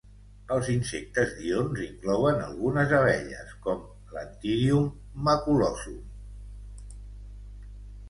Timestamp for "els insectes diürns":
0.53-1.81